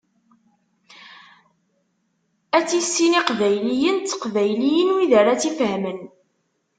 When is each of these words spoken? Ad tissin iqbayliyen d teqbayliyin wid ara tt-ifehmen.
Ad 2.57 2.65
tissin 2.67 3.13
iqbayliyen 3.19 3.97
d 3.99 4.05
teqbayliyin 4.09 4.93
wid 4.95 5.11
ara 5.19 5.33
tt-ifehmen. 5.37 5.99